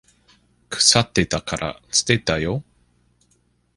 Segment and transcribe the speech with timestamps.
[0.67, 2.63] 腐ってたから捨てたよ。